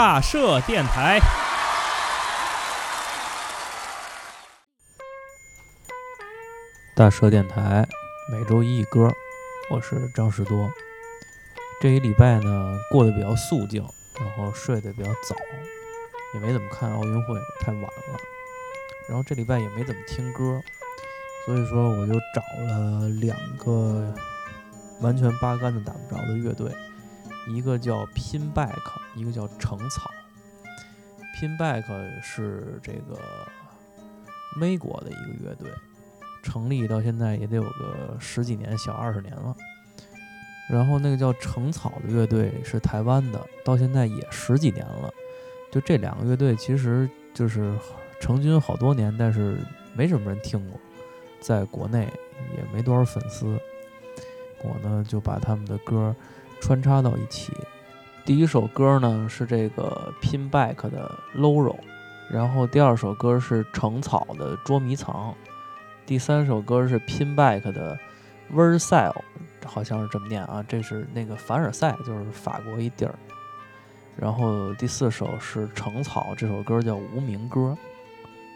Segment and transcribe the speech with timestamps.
[0.00, 1.18] 大社电台。
[6.94, 7.84] 大社电台
[8.30, 9.10] 每周一歌，
[9.68, 10.70] 我是张士多。
[11.80, 13.84] 这一礼拜呢过得比较肃静，
[14.20, 15.34] 然后睡得比较早，
[16.32, 18.20] 也没怎么看奥运会，太晚了。
[19.08, 20.60] 然后这礼拜也没怎么听歌，
[21.44, 24.14] 所以说我就找了两个
[25.00, 26.72] 完全八竿子打不着的乐队，
[27.48, 28.78] 一个叫 Pinback，
[29.18, 30.10] 一个叫橙草。
[31.36, 31.84] Pinback
[32.22, 33.18] 是这个
[34.56, 35.70] 美国的一个乐队。
[36.40, 39.54] 成立到现在也得有个十几年，小二十年了。
[40.70, 45.12] 然后那个叫橙草的乐队是台湾的，到现在也十几年了。
[45.70, 47.76] 就这两个乐队其实就是
[48.20, 49.58] 成军好多年，但是
[49.94, 50.80] 没什么人听过，
[51.40, 52.08] 在国内
[52.56, 53.58] 也没多少粉丝。
[54.62, 56.14] 我呢就把他们的歌
[56.60, 57.52] 穿插到一起。
[58.28, 61.78] 第一首歌呢是这个 Pinback 的 Loro，
[62.30, 65.34] 然后第二首歌是橙草的捉迷藏。
[66.04, 67.98] 第三首歌是 Pinback 的
[68.54, 69.14] Versailles，
[69.64, 73.14] 好像是这么念啊，这是那个凡尔赛，就是法国一地儿。
[74.14, 77.74] 然后第四首是橙草，这首歌叫无名歌。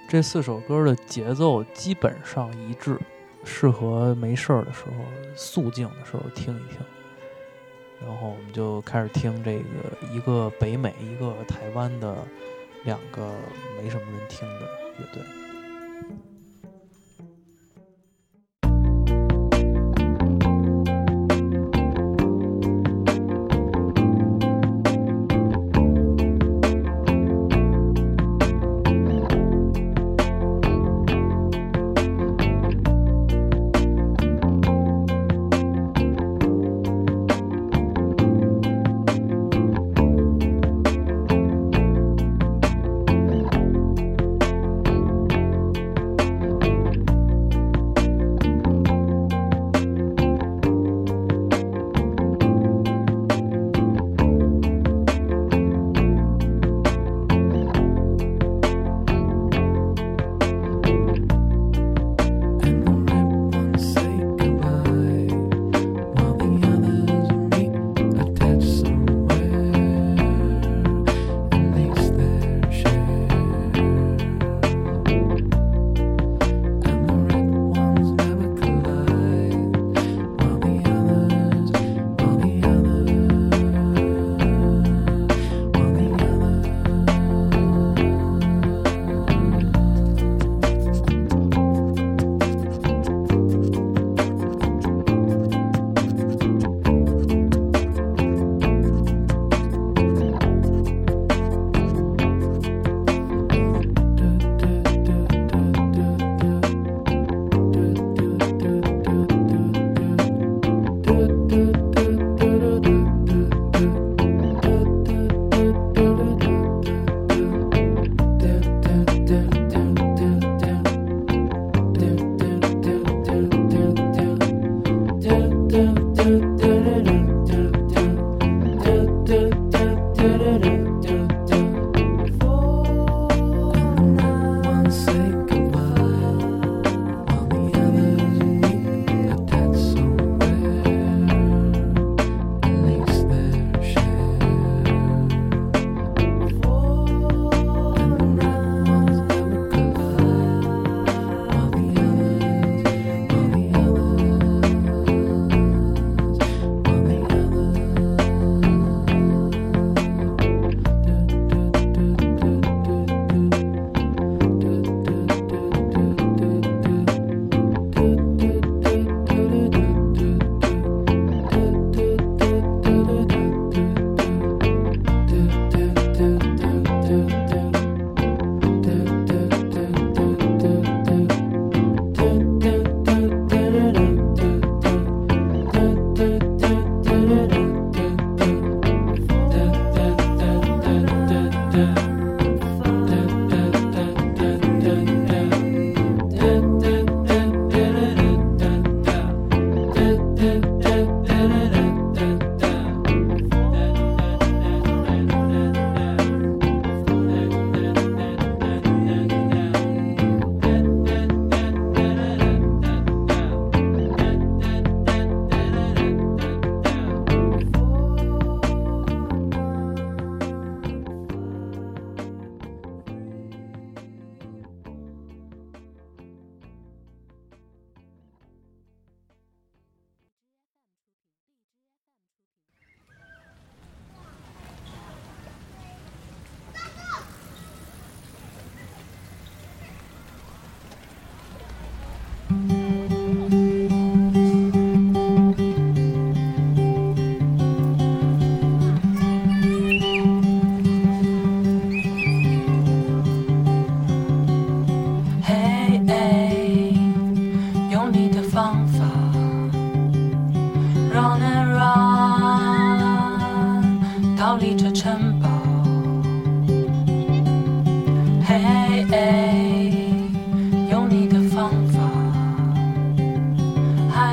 [0.07, 3.01] 这四首歌的节奏基本上一致，
[3.43, 4.93] 适合没事儿的时候、
[5.35, 6.79] 肃静的时候听一听。
[8.07, 12.17] 然后我们就开始听这个一个北美、一个台湾的
[12.85, 13.35] 两个
[13.81, 14.67] 没什么人听的
[14.99, 15.23] 乐队。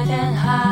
[0.10, 0.69] can hide.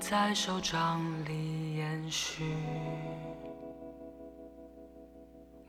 [0.00, 2.56] 在手掌里延续。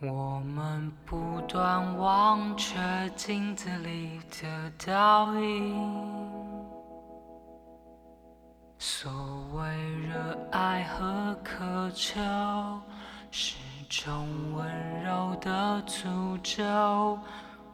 [0.01, 6.65] 我们不断望着镜子里的倒影，
[8.77, 9.11] 所
[9.53, 9.63] 谓
[10.01, 12.19] 热爱和渴求，
[13.31, 13.55] 是
[13.89, 17.17] 种温柔的诅咒。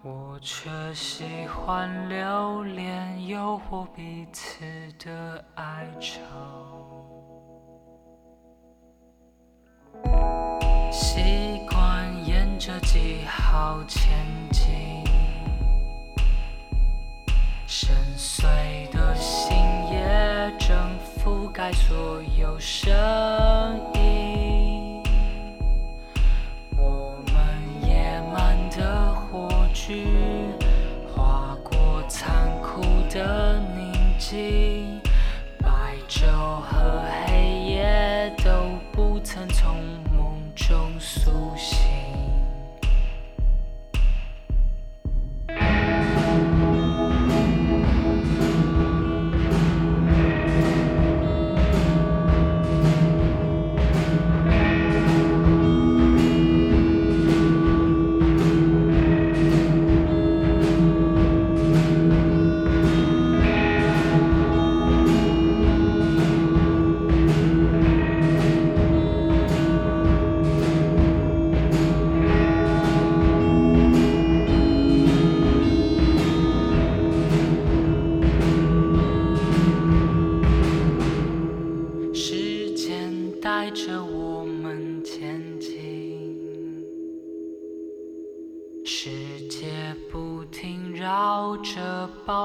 [0.03, 4.65] 我却喜欢留恋诱惑彼此
[4.97, 6.19] 的哀愁，
[10.91, 14.01] 习惯沿着记号前
[14.51, 15.05] 进，
[17.67, 19.55] 深邃的心
[19.91, 22.91] 也正覆盖所有声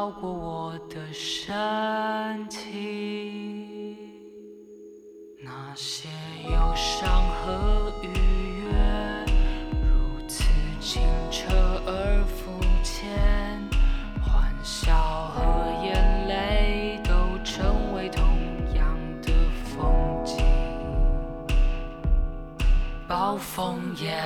[0.06, 1.52] 着包裹我的身
[2.48, 3.96] 体，
[5.42, 6.08] 那些
[6.44, 8.06] 忧伤和愉
[8.62, 8.68] 悦，
[9.82, 10.44] 如此
[10.80, 11.50] 清澈
[11.86, 12.52] 而肤
[12.84, 13.10] 浅，
[14.22, 14.94] 欢笑
[15.34, 15.42] 和
[15.84, 18.22] 眼泪都成为同
[18.76, 19.32] 样的
[19.64, 20.44] 风景。
[23.08, 24.22] 暴风眼，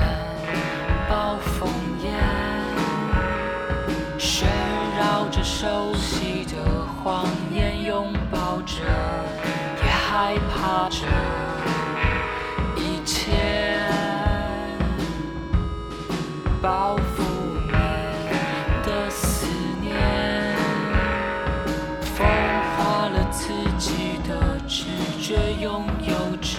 [25.59, 26.59] 拥有只